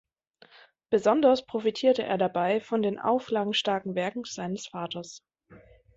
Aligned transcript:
Besonders 0.89 1.45
profitierte 1.45 2.01
er 2.01 2.17
dabei 2.17 2.59
von 2.59 2.81
den 2.81 2.97
auflagenstarken 2.97 3.93
Werken 3.93 4.23
seines 4.23 4.65
Vaters. 4.65 5.21